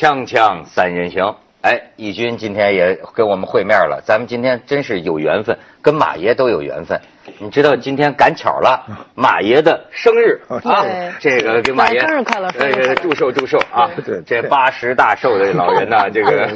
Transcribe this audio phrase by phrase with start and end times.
[0.00, 6.98] 锵锵三人行，哎，义军今天也跟我们会面了，咱们今天真是有缘分，跟马爷都有缘分。
[7.38, 8.84] 你知道今天赶巧了，
[9.14, 10.84] 马爷的生日啊，
[11.18, 14.20] 这个给马爷生日快乐呃祝寿祝寿啊对！
[14.26, 16.30] 这八十大寿的老人呐，这个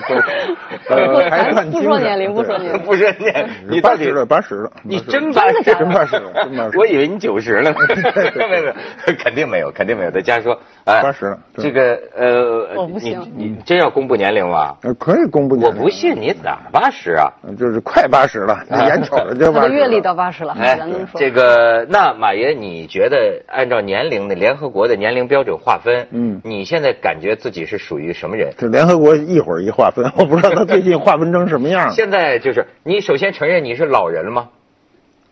[0.89, 2.79] 呃，还算不说年龄，不说年龄。
[2.82, 5.63] 不说年龄，你到底八十了，八十了，你80了真八十？
[5.75, 6.79] 真八十了，真八十。
[6.79, 7.77] 我以为你九十了呢，
[8.36, 8.75] 没有没有，
[9.18, 10.11] 肯定没有，肯定没有。
[10.11, 14.75] 在家说，哎，80了这个呃我，不你行你真要公布年龄吗？
[14.82, 17.32] 呃，可以公布年龄我不信你咋八十啊？
[17.46, 19.68] 呃就是快八十了，眼瞅着就八十。
[19.68, 28.53] 他的阅历到八十了，哎这个那马爷，你觉得按照年龄的联合国的年龄标准划分，嗯你现在感觉自己是属于什么人？
[28.57, 31.93] 这联合国一会儿一划分， 我不知道他最近划分成什么样了。
[31.95, 34.48] 现在就是你首先承认你是老人了吗？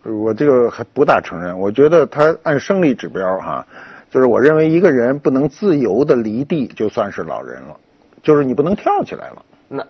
[0.03, 3.65] 我这个还不大承认，我觉得他按生理指标哈，
[4.11, 7.77] 就是我认为一个人不能自由的离地，就算是老人了，
[8.21, 9.41] 就是你不能跳起来了。
[9.69, 9.85] 那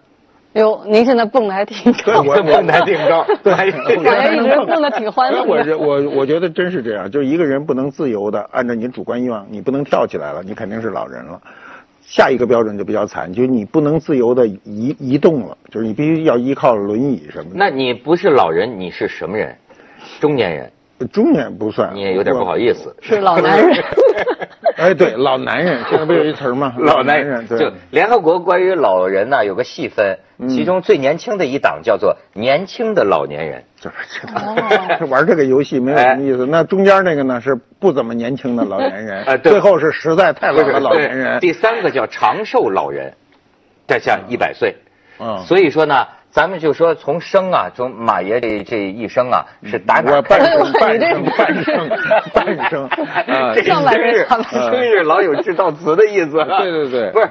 [0.54, 3.66] 哟，您现在蹦的还挺高，我我还挺高，对，还
[4.02, 5.78] 马爷 一直蹦的挺欢乐我的。
[5.78, 11.42] 我我觉得真是这样，就是一个人不能自由的按照你主观意愿，你不能跳起来了，你肯定是老人了。
[12.06, 17.56] 下一个标准就比较惨，就是你不能自由的移移动了，就是你必须要依靠轮椅什么的。
[17.56, 19.56] 那你不是老人，你是什么人？
[20.20, 20.72] 中年人，
[21.12, 22.96] 中年不算，你也有点不好意思。
[23.02, 23.84] 是老男人，
[24.78, 26.74] 哎，对，老男人，现在不有一词儿吗？
[26.80, 33.64] 老男人，对就联合国关于老人呢有个细分，嗯其中最年轻的一档叫做年轻的老年人。
[33.80, 33.92] 这
[35.00, 36.46] 这 玩这个游戏没有什么意思。
[36.46, 41.40] 那中间那个呢是不怎么年轻的老年人，哎对最后是实在太老的老年人。
[41.40, 43.14] 第三个叫长寿老人，
[43.88, 44.76] 这像一百岁。
[45.20, 50.74] 嗯，所以说呢，咱们就说从生啊，从马爷这这一生啊，是打哪我儿开始？
[50.80, 51.90] 半生 半生
[52.34, 56.32] 半生 半生 啊这个上半生日身下半身生日老有致悼词的意思。
[56.32, 57.30] 对对对不是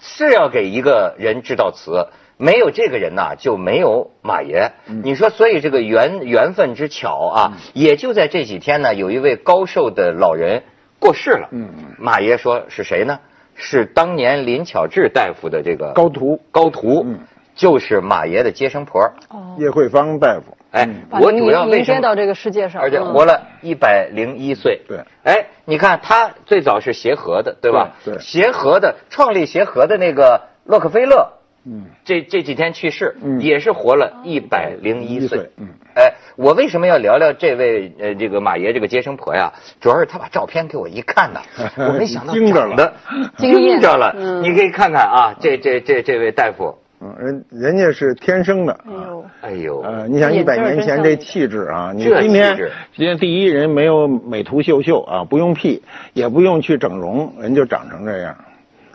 [0.00, 2.06] 是要给一个人致悼词。
[2.36, 4.72] 没有这个人呐，就没有马爷。
[4.88, 10.62] 嗯你说，所以这个缘缘分之巧啊，也就在这几天呢，有一位高寿的老人
[11.00, 11.48] 过世了。
[11.50, 13.18] 嗯嗯马爷说是谁呢？
[13.56, 17.20] 是当年林巧稚大夫的这个高徒高徒，嗯
[17.54, 19.00] 就是马爷的接生婆。
[19.30, 20.56] 哦，叶惠芳大夫。
[20.72, 22.00] 哎，我主要迎为什么？
[22.00, 24.80] 到这个世界上，而且嗯活了一百零一岁。
[24.88, 27.92] 对哎，你看他最早是协和的，对吧？
[28.04, 31.32] 对对协和的创立协和的那个洛克菲勒，
[31.64, 35.50] 嗯，这这几天去世，嗯也是活了一百零一一岁岁。
[35.58, 39.52] 嗯，哎，我为什么要聊聊这位呃这个马爷这个接生婆呀？
[39.80, 41.40] 主要是他把照片给我一看呢，
[41.78, 42.94] 我没想到惊着了长得
[43.36, 44.12] 惊艳着了。
[44.18, 48.72] 嗯你可以看看啊，这这这这位大夫，嗯，人人家是天生的。
[48.82, 55.82] 哎呦，哎呦，呃，你想一百年前这气质啊，你这今天气质今天第一人没有美图秀秀啊，不用 P，
[56.14, 58.34] 也不用去整容，人就长成这样。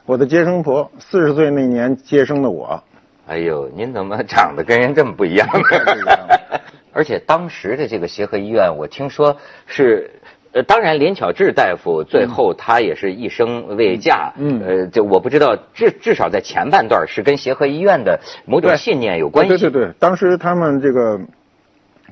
[0.05, 2.83] 我的接生婆四十岁那年接生的我，
[3.27, 5.47] 哎呦，您怎么长得跟人这么不一样？
[5.47, 6.17] 不一样
[6.91, 9.37] 而且当时的这个协和医院，我听说
[9.67, 10.09] 是，
[10.59, 19.49] 呃，当然林巧稚大夫最后他也是一生未嫁，嗯呃，就我不知道，至至少在前半段是跟协和医院的某种信念有关系。
[19.49, 21.19] 对对对，当时他们这个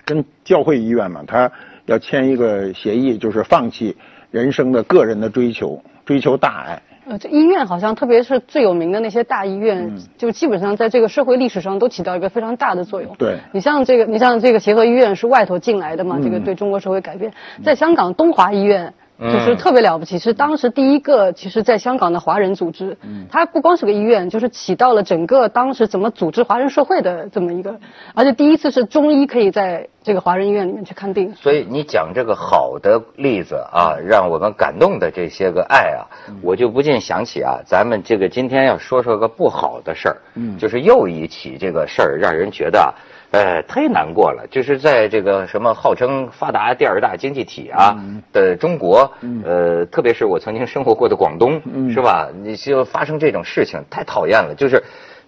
[0.06, 1.52] 跟教会医院嘛，他
[1.86, 3.98] 要签一个协议，就是放弃
[4.32, 6.82] 人生的个人的追求，追求大爱。
[7.10, 13.16] 呃，这医院好像特别是最有名的那些大医院，嗯就基本上在这个社会历史上都起到一个非常大的作用。
[13.18, 17.32] 对你像这个，你像这个协和医院是外头进来的嘛，嗯这个对中国社会改变，
[17.64, 18.94] 在香港东华医院。
[19.20, 19.32] 嗯。
[19.32, 23.26] 就是特别了不起，是当时第一个，其实，在香港的华人组织，嗯。
[23.32, 27.80] 它不光是个医院，就是起到了整个当时怎么组织华人社会的这么一个，
[28.14, 31.34] 而且第一次是中医可以在这个华人医院里面去看病。
[31.36, 36.06] 所以你讲这个好的例子啊，让我们感动的这些个爱啊，
[36.42, 40.58] 我就不禁想起啊，咱们这个今天要说说个不好的事儿，嗯。
[40.58, 42.90] 就是又一起这个事儿，让人觉得啊，
[43.32, 44.48] 呃，忒难过了。
[44.50, 47.98] 就是在这个什么号称发达第二大经济体啊
[48.32, 49.12] 的中国，
[49.44, 51.92] 呃，特别是我曾经生活过的广东，嗯。
[51.92, 52.30] 是吧？
[52.34, 54.56] 你就发生这种事情，太讨厌了。
[54.56, 54.84] 就是，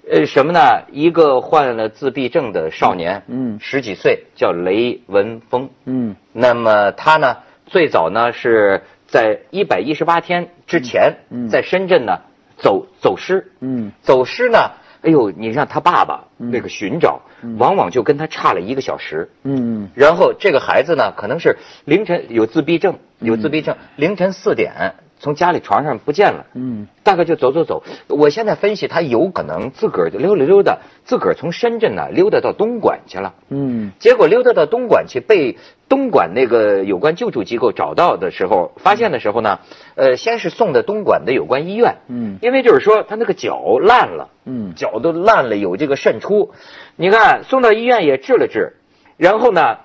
[0.10, 0.60] 呃，什么呢？
[0.92, 3.58] 一个患了自闭症的少年，嗯。
[3.60, 6.16] 十几岁，叫雷文峰，嗯。
[6.32, 11.50] 那么他呢，最早呢是在一百一十八天之前，嗯。
[11.50, 12.20] 在深圳呢
[12.58, 13.92] 走走失，嗯。
[14.02, 16.52] 走失呢，哎呦，你让他爸爸嗯。
[16.52, 17.22] 那个寻找，
[17.58, 19.30] 往往就跟他差了一个小时。
[19.44, 19.90] 嗯。
[19.96, 26.46] 然后这个孩子呢，可能是凌晨有自闭症，有自闭症，凌晨四点从家里床上不见了。
[26.54, 27.84] 嗯，大概就走走走。
[28.08, 33.34] 我现在分析，他有可能自个儿就溜达溜达，自个儿从深圳呢溜达到东莞去了。
[33.50, 35.58] 嗯，结果溜达到东莞去，被
[35.90, 39.60] 东莞那个有关救助机构找到的时候，发现的时候呢，
[39.96, 41.98] 呃，先是送到东莞的有关医院。
[42.08, 46.54] 嗯，因为就是说他那个脚烂了，嗯，脚都烂了，有这个渗出。
[46.96, 48.78] 你看送到医院也治了治，
[49.18, 49.78] 然后呢？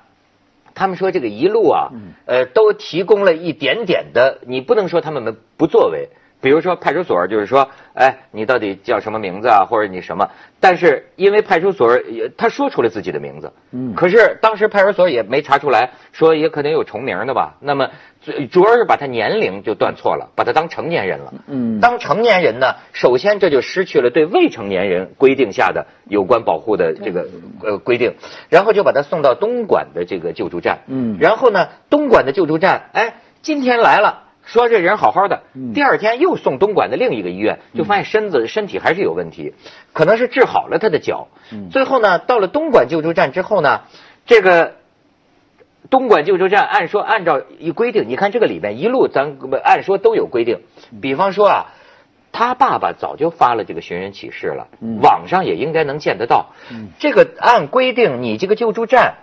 [0.75, 1.91] 他们说这个一路啊，
[2.27, 6.09] 呃，都提供了一点点的，你不能说他们们不作为。
[6.41, 10.29] 比如说派出所，就是说，哎，你到底叫什么名字啊，或者你什么？
[10.61, 17.57] 但是因为派出所也他说出了自己的名字，嗯，可是当时派出所也没查出来，说也可能有重名的吧。
[17.61, 17.89] 那么
[18.51, 27.27] 主要是把他年龄就断错了，把他当成年人了，嗯，当成年人呢，首先这就失去了对未成年人规定下的有关保护的这个
[27.63, 28.15] 呃规定，
[28.49, 34.23] 然后就把他送到东莞的这个救助站，嗯，然后呢，东莞的救助站，哎，今天来了。
[34.47, 39.55] 说这人好好的，第二天又送东莞的另一个医院，就发现身子身体还是有问题，
[39.95, 41.29] 可能是治好了他的脚。
[41.71, 43.85] 最后呢，到了东莞救助站之后呢，
[44.27, 44.75] 这个
[45.91, 50.61] 东莞救助站按说按照一规定，你看这个里面一路咱按说都有规定，
[51.01, 51.67] 比方说啊，
[52.33, 54.69] 他爸爸早就发了这个寻人启事了，
[55.03, 56.47] 网上也应该能见得到。
[56.99, 59.15] 这个按规定，你这个救助站。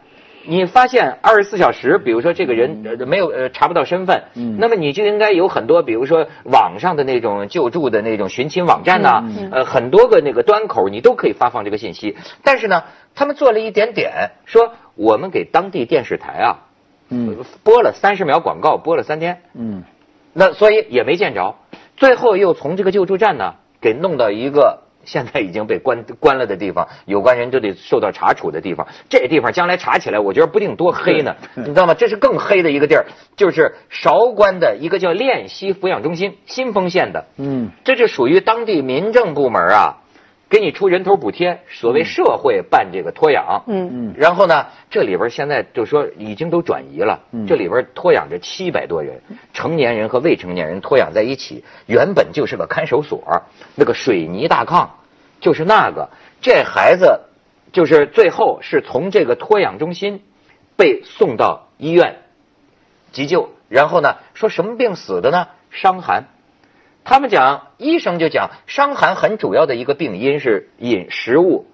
[0.43, 12.17] 你发现二十四小时，比如说这个人没有呃查不到身份，嗯，那么你就应该有很多，比如说网上的那种救助的那种寻亲网站呐，呃，很多个那个端口你都可以发放这个信息。
[12.43, 16.55] 但是呢，他们做了一点点，说我们给当地电视台啊，
[17.09, 19.83] 嗯，播了三十秒广告，播了三天，嗯，
[20.33, 21.55] 那所以也没见着，
[21.97, 24.83] 最后又从这个救助站呢给弄到一个。
[25.03, 28.87] 现在已经被关关了的地方， 有关人就得受到查处的地方。
[29.09, 31.95] 这地方将来查起来，我觉得不定多黑呢， 你知道吗？
[31.95, 37.25] 这是更黑的一个地儿，就是韶关的一个叫练溪抚养中心，新丰县的。
[37.37, 40.00] 嗯，这就属于当地民政部门啊。
[40.51, 43.89] 给你出人头补贴，所谓社会办这个托养，嗯。
[44.09, 49.21] 嗯，然后呢，这里边现在就说已经都转移了，这里边托养着七百多人，
[49.53, 53.43] 成年人和未成年人托养在一起，原本就是个看守所，
[53.75, 54.89] 那个水泥大炕，
[55.39, 56.09] 就是那个，
[56.41, 57.21] 这孩子
[57.71, 60.21] 就是最后是从这个托养中心
[60.75, 62.17] 被送到医院
[63.13, 65.47] 急救，然后呢，说什么病死的呢？
[65.69, 66.25] 伤寒。
[67.03, 71.65] 他们讲，医生就讲，伤寒很主要的一个病因是饮食物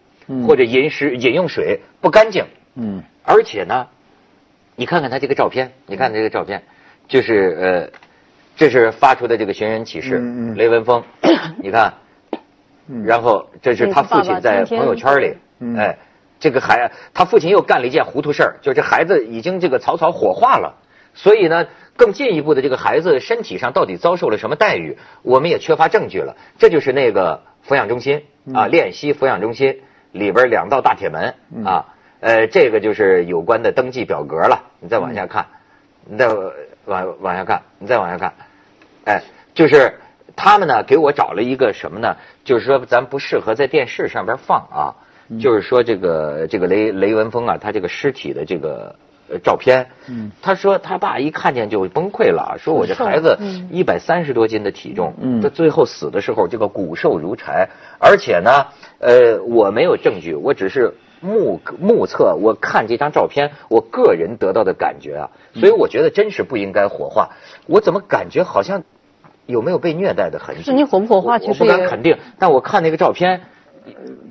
[0.48, 2.46] 或者饮食饮用水不干净。
[2.76, 3.88] 嗯，而且呢，
[4.78, 6.64] 你看看他这个照片，你看这个照片，
[7.10, 8.00] 就是呃，
[8.56, 10.18] 这是发出的这个寻人启事，
[10.56, 11.04] 雷文峰，
[11.62, 11.94] 你看，
[13.06, 15.36] 然后这是他父亲在朋友圈里，
[15.78, 15.98] 哎，
[16.40, 20.78] 这个孩他父亲又干了一件糊涂事儿，就这孩子已经这个草草火化了，
[21.14, 21.68] 所以呢。
[21.98, 26.38] 更进一步的，这个孩子身体上到底遭受了什么待遇，我们也缺乏证据了。
[26.60, 28.24] 这就是那个抚养中心
[28.54, 31.34] 啊，练习抚养中心里边两道大铁门
[31.66, 31.86] 啊，
[32.20, 34.64] 呃，这个就是有关的登记表格了。
[34.80, 35.48] 你再往下看，
[36.06, 36.28] 你再
[36.86, 38.34] 往往下看，你再往下看，
[39.06, 39.24] 哎，
[39.56, 39.96] 就是
[40.36, 42.16] 他们呢给我找了一个什么呢？
[42.46, 44.96] 就是说咱不适合在电视上边放啊，
[45.42, 48.96] 就是说这个这个雷雷文峰啊，他这个尸体的这个。
[49.30, 53.38] 呃，照片，嗯，他说他爸一看见就崩溃了，说我这孩子
[53.70, 57.68] 一百三十多斤的体重，嗯，他最后死的时候这个骨瘦如柴，
[58.00, 58.68] 而且呢，
[59.00, 67.32] 呃，我没有证据，我只是目目测，我看这张照片，我个人得到的感觉啊，所以我觉得真是不应该火化，
[67.66, 68.84] 我怎么感觉好像
[69.46, 70.64] 有没有被虐待的痕迹？
[70.64, 71.38] 是你火不火化？
[71.38, 73.42] 其实我不敢肯定，但我看那个照片。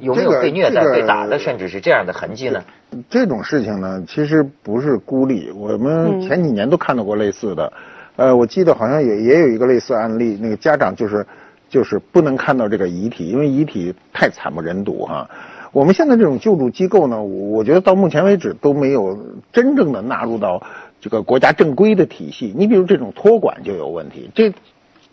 [0.01, 2.63] 有没有被虐待、被打的，甚至是这样的痕迹呢？
[3.09, 5.51] 这种事情呢，其实不是孤立。
[5.51, 7.73] 我们前几年都看到过类似的，
[8.17, 11.27] 呃，我记得好像也也有一个类似案例，那个家长就是
[11.69, 15.29] 就是不能看到这个遗体，因为遗体太惨不忍睹哈。
[15.73, 19.19] 我们现在这种救助机构呢，我觉得到目前为止都没有
[19.53, 20.63] 真正的纳入到
[21.01, 22.55] 这个国家正规的体系。
[22.57, 24.53] 你比如这种托管就有问题，这。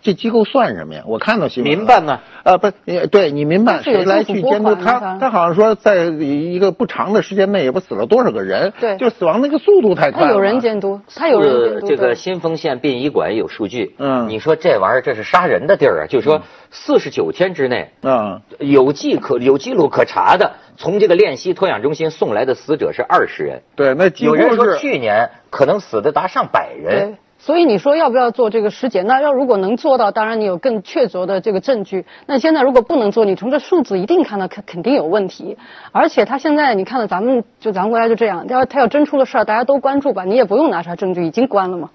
[0.03, 1.03] 这机构算什么呀？
[1.07, 1.77] 我看到新闻。
[1.77, 2.19] 民办呢？
[2.43, 2.69] 呃，不，
[3.10, 5.17] 对你民办谁来去监督他？
[5.17, 8.74] 他好像说，在一个不长的时间内，也不死了多少个人？
[8.81, 10.25] 对，就死亡那个速度太快。
[10.25, 11.88] 他有人监督，他有人监督。
[11.88, 13.95] 这个新丰县殡仪馆有数据。
[13.98, 16.07] 嗯，你说这玩意儿这是杀人的地儿啊？
[16.07, 23.62] 就是说，四十九天之内，嗯，有记可有记录可查的，从这个练习托养中心送来的死者是二十人。
[23.77, 27.17] 对，那有人说去年可能死的达上百人。
[27.45, 29.05] 所以你说要不要做这个尸检？
[29.05, 32.05] 那要如果能做到，当然你有更确凿的这个证据。
[32.25, 35.57] 那现在如果不能做，你从这数字一定看到肯肯定有问题。
[35.91, 41.89] 而且他现在你看到咱们就咱们国家就这样，要他要真出了事儿，大家都关注吧，你也不用拿出来证据，已经关了嘛。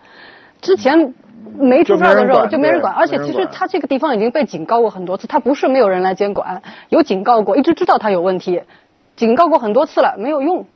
[0.61, 1.15] 之前
[1.57, 8.61] 没出事儿的时候就没人管，而且其实他这个地方已经被警告过很多次，他不是没有人来监管，有警告过，一直知道他有问题，
[9.17, 10.67] 警告过很多次了，没有用。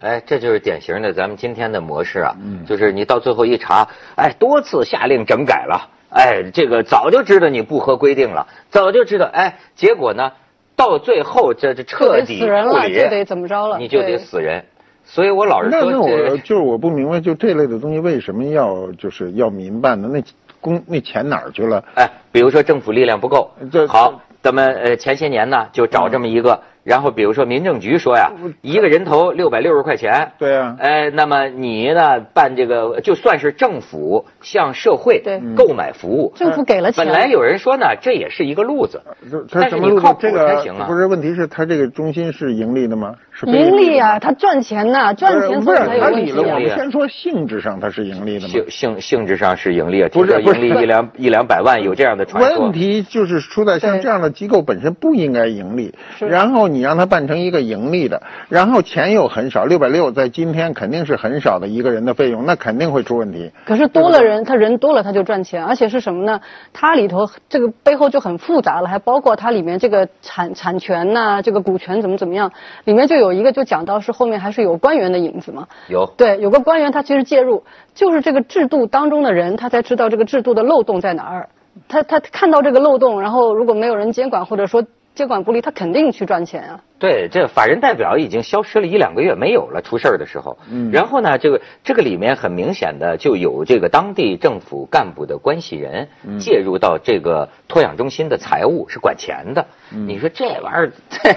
[0.00, 10.32] 哎，这就是典型的咱们今天的模式啊，嗯就是你到最后一查，哎，多次下令整改了，哎，这个早就知道你不合规定了，早就知道，哎，结果呢，
[10.76, 13.78] 到最后这这彻底死人了，不理就得怎么着了？
[13.78, 14.64] 你就得死人。
[15.04, 20.06] 所以我老是那那说这，我就是我不明白，就这类的东西为什么要就是要民办的？
[20.06, 20.22] 那
[20.60, 21.82] 公那钱哪儿去了？
[21.96, 30.74] 哎，比如说政府力量不够这，好，咱们呃前些年呢就找这么一个，然后比如说民政局说呀，一个人头六百六十块钱，对啊。
[30.78, 35.22] 哎，那么你呢办这个就算是政府向社会
[35.54, 40.00] 购买服务，政府给了钱，本来有人说呢，这也是一个路子，但是他什么路子？
[40.00, 40.86] 你靠谱这个才行啊。
[40.86, 43.14] 不是问题是他这个中心是盈利的吗？
[43.32, 46.54] 是非盈利啊，他赚钱呐，赚钱不是所以才有他理了，问题啊。
[46.54, 46.58] 我。
[46.58, 48.48] 利们先说性质上它是盈利的吗？
[48.48, 52.64] 性性性质上是盈利啊，不是盈利一两一两百万，有这样的传说。
[52.64, 52.78] 问。
[52.78, 63.50] 题就是出在像这样的机构本身不应该盈利，然后你让它办成一个盈利的，然后钱又很少，六百六在今天肯定是很少的一个人的费用，那肯定会出问题。
[63.64, 66.40] 可是多了人，他人多了他就赚钱，而且是什么呢？
[66.72, 72.52] 它里头这个背后就很复杂了，还包括它里面这个产产权呐、这个股权怎么怎么样，
[72.84, 75.66] 里面就有一个就讲到是后面还是有官员的影子嘛。
[75.88, 81.48] 有对，有个官员他其实介入，就是这个制度当中的人，他才知道这个制度的漏洞在哪儿。
[81.86, 84.84] 他他看到这个漏洞，然后如果没有人监管或者说
[85.18, 86.80] 监管不力，他肯定去赚钱啊。
[86.96, 90.56] 对，这法人代表已经消失了一两个月，没有了，出事儿的时候。
[90.70, 99.66] 嗯然后呢，这个这个里面很明显的就有这个当地政府干部的关系人嗯介入到这个托养中心的财务，是管钱的。
[99.92, 101.34] 嗯你说这玩意儿，这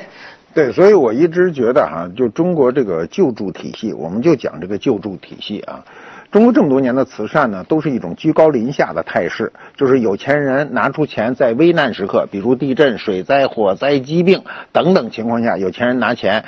[0.53, 5.83] 对，所以我一直觉得哈、就中国这个救助体系，我们就讲这个救助体系啊。
[6.31, 16.45] 中国这么多年的慈善呢，都是一种居高临下的态势，就是有钱人拿出钱，在危难时刻，比如地震、水灾、火灾、疾病等等情况下，有钱人拿钱，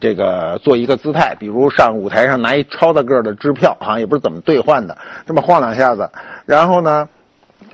[0.00, 6.10] 这个做一个姿态，比如上舞台上拿一超大个的支票，好像也不是怎么兑换的，这么晃两下子，
[6.46, 7.10] 然后呢，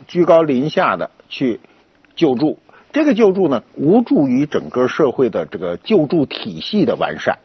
[0.08, 1.60] 居高临下的去
[2.16, 2.58] 救助。
[2.92, 7.38] 这个救助呢，无助于整个社会的这个救助体系的完善，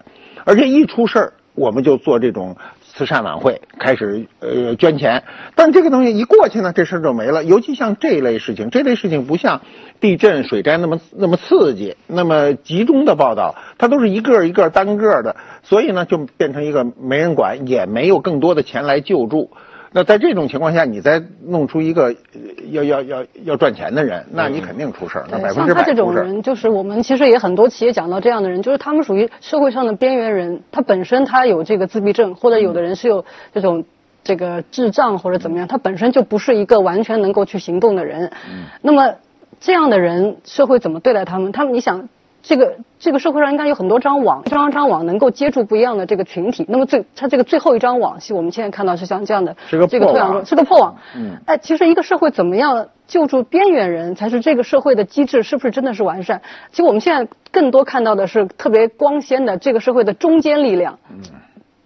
[0.44, 2.58] 而且一出事儿，我们就做这种
[2.98, 5.24] 慈善晚会，开始呃捐钱。
[5.54, 7.44] 但这个东西一过去呢，这事儿就没了。
[7.44, 9.62] 尤其像这类事情，这类事情不像
[10.00, 19.52] 地震、水灾那么那么刺激、那么集中的报道，它都是一个一个单个的，所以呢，就变成一个没人管，也没有更多的钱来救助。
[19.92, 22.40] 那在这种情况下，你再弄出一个呃
[22.72, 25.96] 要要要要赚钱的人，那你肯定出事儿，那对百分之像他这。
[25.96, 33.84] 种人，就是我们其实也很多企业讲到这样的人，就是他们属于社会上的边缘人，他本身他有这个自闭症，或者有的人是有这种
[34.24, 38.32] 这个智障或者怎么样，他本身就不是一个完全能够去行动的人。
[38.50, 39.16] 嗯那么
[39.60, 41.52] 这样的人，社会怎么对待他们？
[41.52, 42.10] 他们你想。
[42.42, 46.66] 这个这个社会上应该有很多张网，一张张网能够接住不一样的这个群体。
[46.70, 50.96] 那么最它这个最后一张网，是我们现在看到是像这样的是个这个破网是个破网。
[51.16, 56.42] 嗯哎，其实一个社会怎么样救助边缘人，才是这个社会的机制是不是真的是完善？
[56.72, 61.00] 其实我们现在更多看到的是特别光鲜的这个社会的中坚力量。
[61.12, 61.20] 嗯，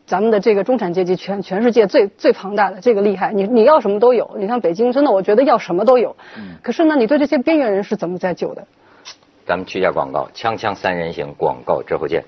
[0.05, 4.29] 咱们的这个中产阶级全全世界最最庞大的这个厉害，你你要什么都有。
[4.37, 6.15] 你像北京，真的我觉得要什么都有。
[6.37, 8.63] 嗯，可是呢，你对这些边缘人是怎么在救的？
[9.45, 12.23] 咱们去一下广告，锵锵三人行，广告之后见。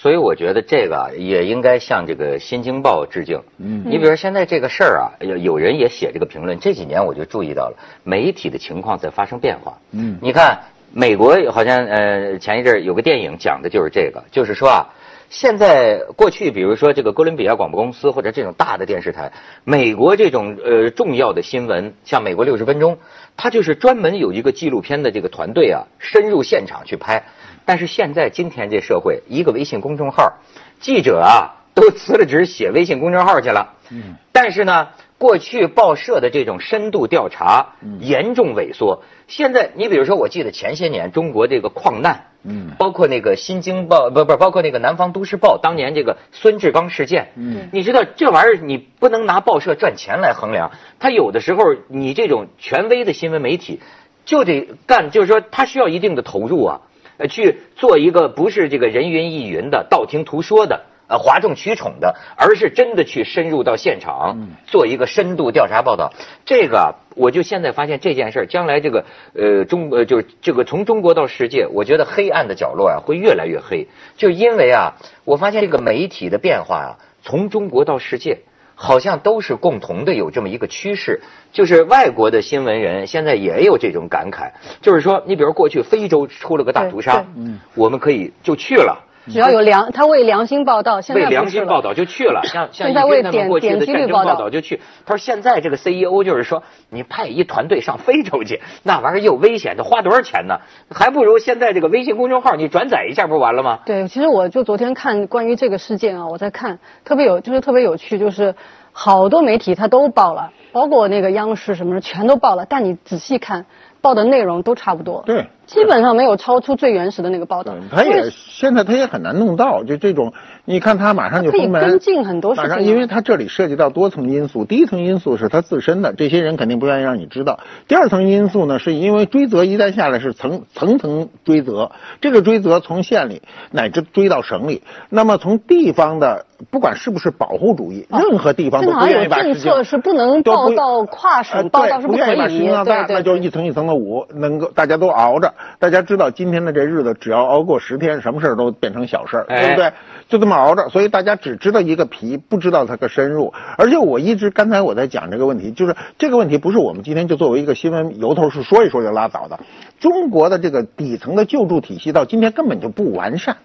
[0.00, 3.38] 所以我觉得这个啊，也应该向这个《新京报》致敬。
[3.58, 6.58] 嗯，你比如说现在这个事儿啊，有有人也写这个评论。
[6.58, 9.76] 这几年我就注意到了，媒体的情况在发生变化。
[9.90, 10.58] 嗯你看
[10.90, 14.88] 美国好像呃前一阵儿有个电影讲的就是这个，就是说啊，
[15.28, 19.30] 现在过去比如说这个哥伦比亚广播公司或者这种大的电视台，
[19.64, 22.96] 美国这种呃重要的新闻，像美国六十分钟，
[23.36, 27.22] 它就是专门有一个纪录片的这个团队啊，深入现场去拍。
[27.64, 30.34] 但是现在今天这社会，一个微信公众号，
[30.80, 33.74] 记者啊都辞了职写微信公众号去了。
[33.90, 34.88] 嗯，但是呢，
[35.18, 39.02] 过去报社的这种深度调查严重萎缩。
[39.26, 53.80] 现在你比如说，我记得前些年中国这个矿难，嗯，包括那个《新京报》不不，包括那个《南方都市报》当年这个孙志刚事件，嗯，你知道这玩意儿你不能拿报社赚钱来衡量，他有的时候你这种权威的新闻媒体
[54.24, 56.80] 就得干，就是说他需要一定的投入啊，
[57.20, 60.86] 呃，去做一个不是这个人云亦云的、道听途说的。
[61.12, 66.12] 呃，哗众取宠的，而是真的去深入到现场，做一个深度调查报道。
[66.44, 73.88] 这个，我就现在发现这件事儿，将来这个呃中呃就是这个从中国到世界，我觉得黑暗的角落啊会越来越黑。
[74.16, 76.90] 就因为啊，我发现这个媒体的变化啊，
[77.24, 78.42] 从中国到世界，
[78.82, 81.20] 好像都是共同的有这么一个趋势。
[81.52, 89.04] 就是外国的新闻人现在也有这种感慨，就是说，你比如过去非洲出了个大屠杀，嗯，我们可以就去了。
[89.26, 92.40] 只要有良，他为良心报道，现在为良心报道就去了。
[92.48, 94.80] 像像以前他们过去的战争报道就去。
[95.04, 100.58] 他说现在这个 CEO 就是说，你派一团队上非洲去，那玩意儿又危险，得花多少钱呢？
[100.90, 103.80] 还不如现在这个微信公众号你转载一下不完了吗？
[103.84, 108.54] 对，其实我就昨天看关于这个事件啊，我在看，特别有就是特别有趣，就是
[108.92, 113.66] 好多媒体他都报了，包括那个央视什么的全都报了，但你仔细看。
[114.02, 117.74] 报的内容都差不多，对，基本上没有超出最原始的那个报道。
[117.90, 120.32] 他也现在他也很难弄到，就这种，
[120.64, 122.82] 你看他马上就封门，跟进很多事情。
[122.82, 127.60] 因为他这里涉及到多层因素，第一层因素是他自身的，这些人肯定不愿意让你知道。
[127.86, 136.46] 第二层因素呢，是因为追责一旦下来是层层层追责，这个追责从县里乃至追到省里，那么从地方的。
[136.70, 142.18] 不管是不是保护主义，任何地方都不愿意把政策是不能报到跨省报道是不可
[142.50, 145.54] 以，对那就一层一层的捂，能够大家都熬着。
[145.78, 149.92] 大家知道今天的这日子，只要熬过十天，什么事儿都变成小事儿，对不对？
[150.28, 153.52] 就这么熬着，所以大家只知道一个皮，不知道它的深入。
[153.76, 159.58] 而且我一直刚才我在讲这个问题，就是这个问题不是我们今天就作为一个新闻由头是说一说就拉倒的。
[159.98, 163.56] 中国的这个底层的救助体系到今天根本就不完善。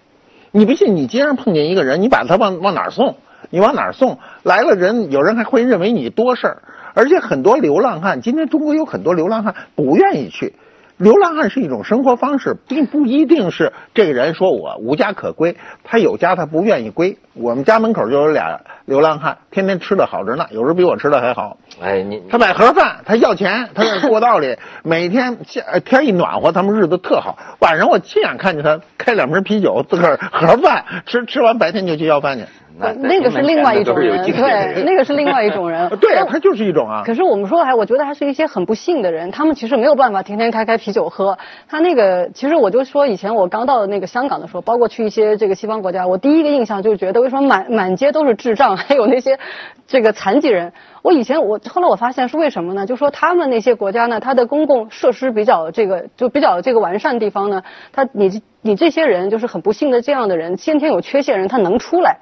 [0.50, 0.96] 你不信？
[0.96, 3.16] 你街上碰见一个人，你把他往往哪儿送？
[3.50, 4.18] 你往哪儿送？
[4.42, 6.62] 来了人，有人还会认为你多事儿。
[6.94, 10.54] 而且很多流浪汉，今天中国有很多流浪汉不愿意去。
[10.96, 17.18] 流浪汉是一种生活方式，并不一定是这个人说我无家可归，他有家他不愿意归。
[17.34, 21.58] 我们家门口就有俩流浪汉，天天吃的好着呢，有时候比我吃的还好。
[21.82, 27.36] 哎，你他买盒饭，他要钱， 他在过道里，每天夏天一暖和，他们日子特好。
[27.58, 32.46] 晚上我亲眼看见他开两瓶啤酒，自个儿盒饭吃，吃完白天就去要饭去。
[32.78, 35.88] 那个是另外一种人，对，那个是另外一种人。
[35.98, 37.02] 对啊，他就是一种啊。
[37.04, 41.38] 可是我们说还，我觉得还是一些很不幸的人，他们其实没有办法天天开开啤酒喝。
[41.68, 49.38] 他那个，其实我就说，以前我刚到那个香港的时候，包括去一些这个西方国家，我第一个印象就是觉得，为什么满满街都是智障，还有那些
[49.86, 50.72] 这个残疾人？
[51.02, 52.84] 我以前我后来我发现是为什么呢？
[52.84, 57.62] 就说他们那些国家呢，它的公共设施比较这个就比较这个完善的地方呢，
[57.92, 62.18] 他你你这些人就是很不幸的这样的人，先天有缺陷人，他能出来。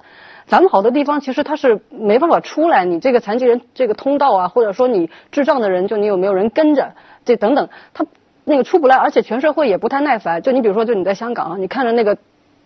[0.46, 6.92] 咱们好多地方其实他是没办法出来，你这个残疾人这个通道啊，或者说你智障的人，就你有没有人跟着，
[7.24, 8.04] 这等等，他
[8.44, 10.42] 那个出不来，而且全社会也不太耐烦。
[10.42, 12.16] 就你比如说，就你在香港啊，你看着那个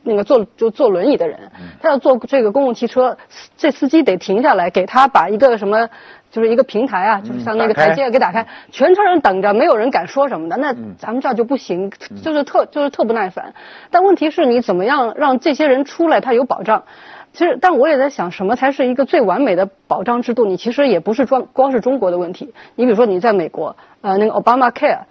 [0.03, 1.39] 那个坐就坐轮椅的人，
[1.81, 3.17] 他要坐这个公共汽车，
[3.57, 5.89] 这司机得停下来给他把一个什么，
[6.33, 10.57] 就是一个平台啊，就是像那个台阶给打开，全车人等着，没有人敢说什么的。
[10.57, 11.93] 那咱们这儿就不行，
[12.25, 13.55] 就是特就是特不耐烦。
[13.91, 16.83] 但问题是你怎么样让这些人出来，他有保障？
[17.33, 20.45] 其实，但我也在想，什么才是一个最完美的保障制度？
[20.45, 22.53] 你其实也不是专光是中国的问题。
[22.75, 25.03] 你比如说，你在美国，呃，那个 Obama Care，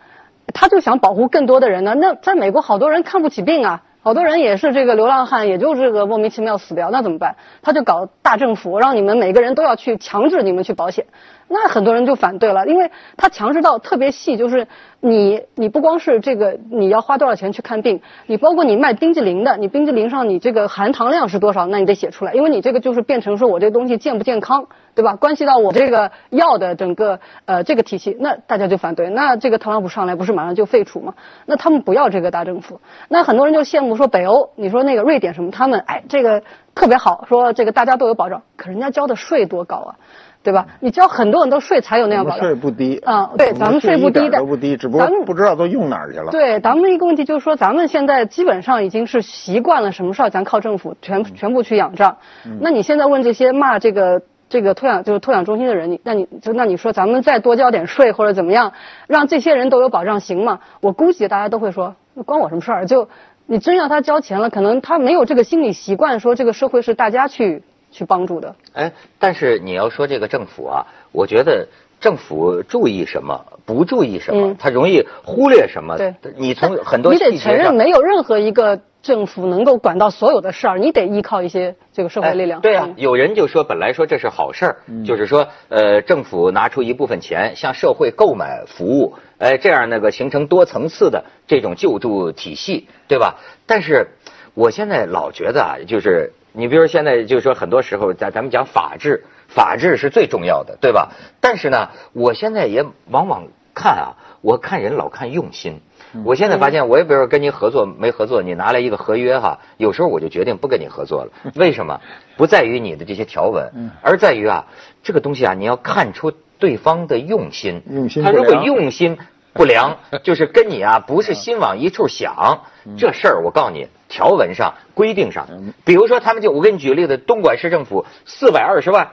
[0.53, 1.95] 他就想保护更多的人呢。
[1.95, 3.84] 那在美国，好多人看不起病啊。
[4.01, 7.36] 好多人也是这个流浪汉，也就是个莫名其妙死掉，那怎么办？
[7.62, 11.05] 他就搞大政府，让你们每个人都要去强制你们去保险，
[11.49, 14.67] 那很多人就反对了，因为他强制到特别细，就是
[15.01, 24.67] 你你不光是这个你要花多少钱去看病，你包括你卖冰激凌的，你冰激凌上你这个含糖量是多少，那你得写出来，因为你这个就是变成说我这东西健不健康。
[24.97, 25.15] 对吧？
[25.15, 29.12] 关系到我这个药的整个呃这个体系，那大家就反对。
[29.12, 31.13] 那这个特朗普上来不是马上就废除吗？
[31.45, 32.81] 那他们不要这个大政府。
[33.07, 36.41] 那很多人就羡慕说北欧，你说那个瑞典什么，他们哎这个
[36.73, 38.41] 特别好，说这个大家都有保障。
[38.55, 39.95] 可人家交的税多高啊，
[40.41, 40.65] 对吧？
[40.79, 42.39] 你交很多很多税才有那样保障。
[42.39, 46.31] 税不低啊，对，咱们税不低的，都不低，只不过不知道都用哪儿去了。
[46.31, 52.17] 对，咱们一个问题就是说，咱们现在基本上已经是习惯了什么事儿咱靠政府全全部去仰仗。
[52.60, 54.23] 那你现在问这些骂这个？
[54.49, 58.73] 这个托养就是托养中心的人，你那你就那你说咱们再多交点税或者怎么样，
[59.07, 60.60] 让这些人都有保障行吗？
[60.81, 62.86] 我估计大家都会说，关我什么事儿？
[62.86, 63.10] 就
[63.45, 67.63] 你真要他交钱了，可能他没有这个心理习惯，说这个社会是大家去。
[67.89, 68.53] 去帮助的。
[68.73, 75.97] 哎，但是你要说这个政府啊，我觉得政府注意什么，不注意什么，嗯他容易忽略什么。
[75.97, 77.73] 对，你从很多你得承认。
[77.75, 82.60] 没有任何一个政府能够管到所有的事儿，你得依靠一些这个社会力量。
[82.60, 93.38] 哎对啊嗯，有人就说，本来说这是好事儿，就是说，呃，政府拿出一部分钱向社会购买服务，哎，这样那个形成多层次的这种救助体系，对吧？
[93.65, 94.10] 但是
[94.53, 101.12] 我现在老觉得啊，就是你比如现在就是说，很多时候在咱们讲法治，法治是最重要的，对吧？
[101.41, 104.07] 但是呢，我现在也往往看啊，
[104.41, 105.81] 我看人老看用心。
[106.23, 111.31] 我现在发现，我也比如说跟您合作没合作，你拿来一个合约哈，有时候我就决定不跟你合作了。
[111.55, 111.99] 为什么？
[112.38, 114.65] 不在于你的这些条文，而在于啊，
[115.03, 117.83] 这个东西啊，你要看出对方的用心。
[117.89, 119.17] 用心他如果用心
[119.53, 122.62] 不良， 就是跟你啊不是心往一处想，
[122.97, 125.47] 这事儿我告诉你，条文上规定上，
[125.83, 129.10] 比如说他们就我给你举个例子，东莞市政府四百二十万，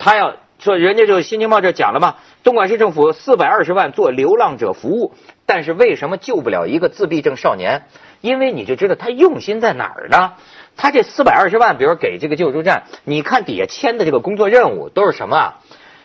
[0.00, 5.12] 他要说人家就《新京报》这讲了嘛，东莞市政府四百二十万做流浪者服务，
[5.44, 7.82] 但是为什么救不了一个自闭症少年？
[8.22, 10.32] 因为你就知道他用心在哪儿呢？
[10.76, 15.58] 他这四百二十万，比如给这个救助站，你看底下签的这个工作任务都是什么啊？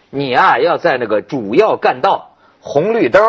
[0.09, 2.34] 你啊要在那个主要干道、
[2.67, 3.21] 红绿灯、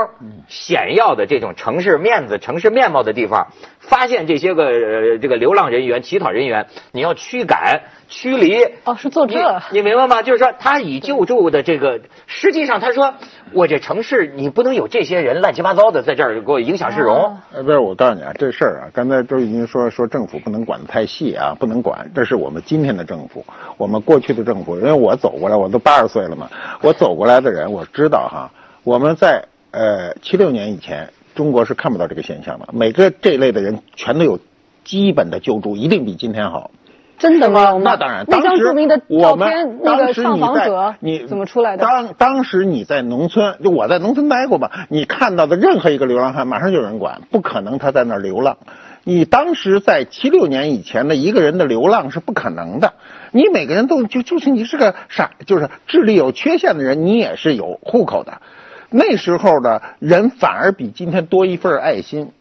[0.48, 3.48] 显要的这种城市面子、城市面貌的地方，
[3.80, 8.64] 发现这些个、呃、这个流浪人员、乞讨人员，你要驱赶、驱离。
[8.84, 9.38] 哦，是做这
[9.72, 10.22] 你，你明白吗？
[10.22, 13.12] 就是说，他以救助的这个，实际上他说，
[13.52, 17.36] 我这城市你不能有这些人乱七八糟的在这儿给我影响市容。
[17.52, 22.10] 不是，我告诉你啊，这事儿啊，刚才都已经说说政府不能管得太细啊，不能管。
[22.14, 23.44] 这是我们今天的政府，
[23.76, 26.48] 我们过去的政府，因为我走过来，我都八十岁了嘛，
[26.80, 28.50] 我走过来的人，我知道哈，
[28.86, 34.38] 我们在呃七六年以前，中国是看不到这个现象的，每个这类的人全都有
[34.84, 36.70] 基本的救助，一定比今天好。
[37.18, 37.76] 真的吗？
[37.82, 41.82] 那当然，那张当时著名的我们照片，那当个你怎么出来的？
[41.82, 48.56] 当当时你在农村，就我在农村待过嘛，你看到的任何一个流浪汉，马上就有人管，不可能他在那儿流浪。
[49.02, 52.92] 你当时在七六年以前的一个人的流浪是不可能的，
[53.32, 58.40] 你每个人都就就是你是个傻，就是智力有缺陷的人，你也是有户口的。
[58.90, 62.32] 那时候的人反而比今天多一份爱心。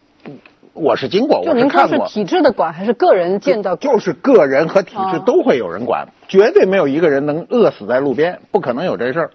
[0.73, 2.05] 我是经过，我就您看过。
[2.05, 3.77] 是体制的管还是个人建造？
[3.77, 9.31] 就是个人和体制哦都会有人管，绝对没有一个人能饿死在路边，不可能有这事儿。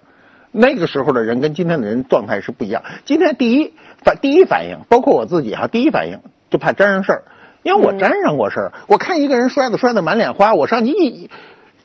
[0.51, 2.83] 那个时候的人跟今天的人状态是不一样。
[3.05, 6.19] 今天第一反第一反应，包括我自己哈，第一反应
[6.51, 7.23] 就怕沾上事儿，
[7.63, 8.73] 因为我沾上过事儿。
[8.85, 11.31] 我看一个人摔的摔得满脸花，我上去一，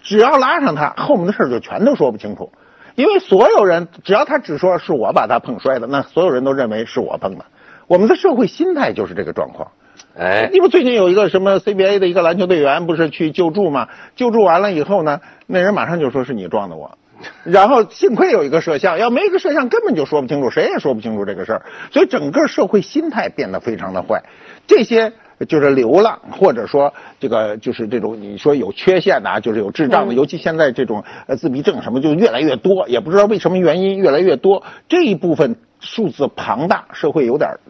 [0.03, 2.53] 只要拉上他，后面的事儿就全都说不清楚。
[2.97, 7.45] 因为所有人只要他只说是我把他碰摔的，那所有人都认为是我碰的。
[7.87, 9.71] 我们的社会心态就是这个状况。
[10.19, 13.89] 哎，你不最近有一个什么 CBA 的一个篮球队员不是去救助吗？
[14.17, 16.99] 救助完了以后呢，那人马上就说是你撞的我，
[17.45, 24.23] 然后幸亏有一个摄像，要没一个摄像根本就说不清楚，谁也说不清楚这个事儿，所以整个社会心态变得非常的坏。
[24.67, 25.13] 这些
[25.45, 37.61] 就是流浪，或者说这个就是这种你说有缺陷的啊，就是有智障的，嗯尤其现在这种呃自闭症什么就越来越多，也不知道为什么原因越来越多，这一部分数字庞大，社会有点儿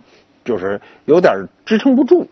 [0.45, 2.29] 就是有点儿支撑不住。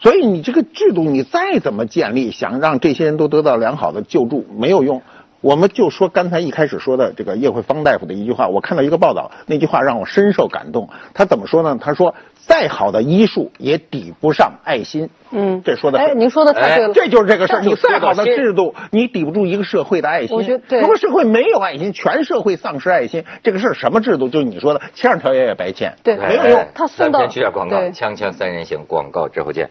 [0.00, 5.02] 所以你这个制度你再怎么建立，想让这些人都得到良好的救助没有用。
[5.40, 10.88] 我们就说刚才一开始说的这个叶慧芳大夫的一句话，我看到一个报道，那句话让我深受感动。
[11.14, 11.78] 他怎么说呢？
[11.80, 16.92] 他说：“再好的医术也抵不上爱心。”嗯，这说的哎，您说的太对了。
[16.92, 17.60] 这就是这个事儿。
[17.62, 20.36] 你再好的制度，你抵不住一个社会的爱心。
[20.36, 24.28] 我觉得对如果社会没有爱心，全社会丧失爱心，这个事儿什么制度？
[24.28, 25.94] 就是你说的，签上条约也白签。
[26.02, 26.68] 对没有用哎。
[26.74, 29.70] 他送到咱们先去点广告，锵锵三人行广告之后见。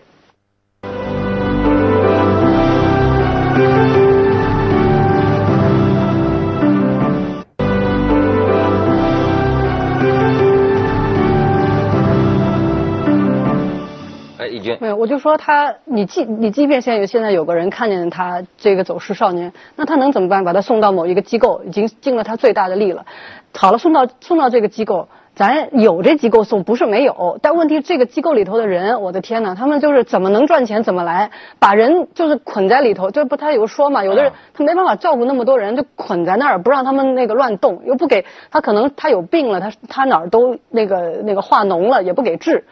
[14.80, 20.44] 没有，我就说他，你即你即便现在有现在有个人看见他这个走失少年，那他能怎么办？
[20.44, 23.06] 把他送到某一个机构，已经尽了他最大的力了。
[23.54, 42.64] 好了，送到送到这个机构，咱有这机构送，不是没有，但问题这个机构里头的人，我的天呐，他们就是怎么能赚钱怎么来，把人就是捆在里头，这不他有说嘛，有的人啊他没办法照顾那么多人，就捆在那儿，不让他们那个乱动，又不给他可能他有病了，他他哪儿都那个那个化脓了，也不给治。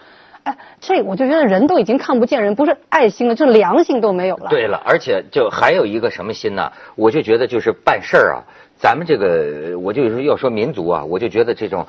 [0.46, 4.48] 哎，这我就觉得人都已经看不见人，不是爱心了，就是良心都没有了。
[4.50, 6.72] 对了，而且就还有一个什么心呢？
[6.96, 8.44] 我就觉得就是办事儿啊，
[8.78, 11.88] 咱们这个我就是要说民族啊，我就觉得这种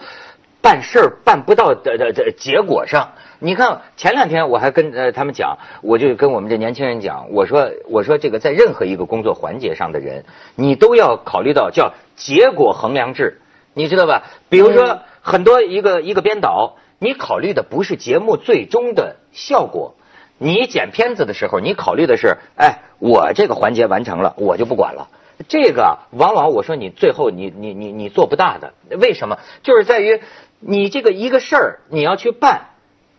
[0.63, 3.13] 办事儿办不到的的的结果上。
[3.41, 13.43] 你看前两天我还跟呃他们讲，我就跟我们这年轻人讲，我说我说这个在任何一个工作环节上的人，你都要考虑到叫结果衡量制，
[13.75, 14.23] 你知道吧？
[14.49, 19.95] 比如说很多一个一个编导，你考虑的不是节目最终的效果，
[20.39, 25.09] 你剪片子的时候，你考虑的是，哎，我这个环节完成了，我就不管了。
[25.49, 29.39] 这个往往我说你最后你你你你做不大的，为什么？
[29.63, 30.21] 就是在于
[30.61, 32.69] 你这个一个事儿你要去办。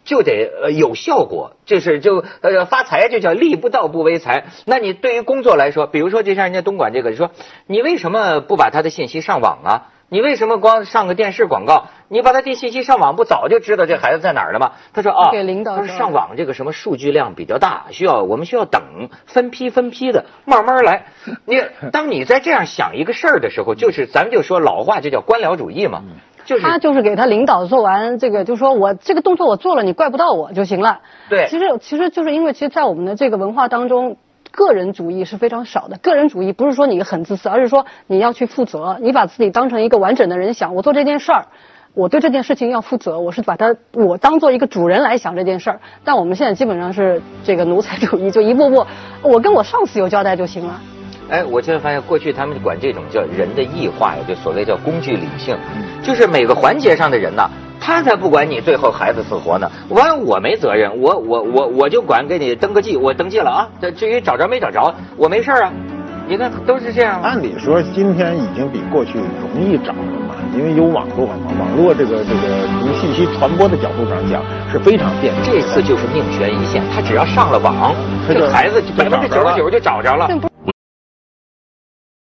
[0.08, 4.46] 就得呃有效果，就是就呃发财就叫利不到不为财。
[4.63, 7.32] 那你对于工作来说，比如说就像人家东莞这个，说
[7.66, 9.92] 你为什么不把他的信息上网啊？
[10.08, 11.88] 你为什么光上个电视广告？
[12.10, 14.72] 你把他的信息上网，不早就知道这孩子在哪儿了吗？
[14.93, 18.82] 他说啊，给领导他说上网这个什么数据量比较大，需要我们需要等
[19.26, 21.06] 分批分批的慢慢来。
[21.46, 26.04] 你当你在这样想一个事儿的时候，就是咱们就说老话就叫官僚主义嘛。
[26.46, 31.02] 就是他就是给他领导做完这个，就说我这个动作我做了，你怪不到我就行了。
[31.28, 34.15] 对，其实其实就是因为其实，在我们的这个文化当中，
[34.52, 35.98] 个人主义是非常少的。
[35.98, 40.74] 个人主义不是说你很自私，而是说你要去负责，你把自己当成一个完整的人想。
[40.74, 41.48] 我做这件事儿，
[41.98, 45.80] 我对这件事情要负责，我是把它我当做一个主人来想这件事儿。
[46.04, 48.86] 但我们现在基本上是这个奴才主义，就一步步，
[49.24, 50.80] 我跟我上司有交代就行了。
[51.28, 55.58] 哎，我现在发现，过去他们管这种叫人的异化呀，就所谓叫工具理性，
[56.04, 59.68] 就是每个环节上的人呐，他才不管你最后孩子死活呢。
[59.90, 63.68] 完，我没责任，我我我我就管给你登个记，我登记了啊。
[63.82, 65.74] 这至于找着没找着，我没事啊。
[66.30, 67.22] 你看都是这样。
[67.22, 71.36] 按理说，今天已经比过去容易找了嘛，因为有网络嘛。
[71.58, 75.38] 网络这个这个从信息传播的角度上讲是非常便利。
[75.46, 77.96] 这次就是命悬一线，他只要上了网，
[78.28, 80.28] 这孩子百分之九十九就找着了。